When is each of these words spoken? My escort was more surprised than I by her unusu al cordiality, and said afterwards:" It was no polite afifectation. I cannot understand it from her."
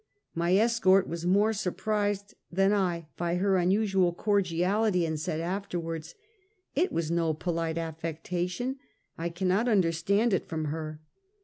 My 0.33 0.55
escort 0.55 1.07
was 1.07 1.27
more 1.27 1.53
surprised 1.53 2.33
than 2.51 2.73
I 2.73 3.05
by 3.17 3.35
her 3.35 3.51
unusu 3.51 4.03
al 4.03 4.13
cordiality, 4.13 5.05
and 5.05 5.19
said 5.19 5.39
afterwards:" 5.39 6.15
It 6.75 6.91
was 6.91 7.11
no 7.11 7.35
polite 7.35 7.75
afifectation. 7.77 8.77
I 9.15 9.29
cannot 9.29 9.67
understand 9.69 10.33
it 10.33 10.47
from 10.47 10.65
her." 10.73 11.01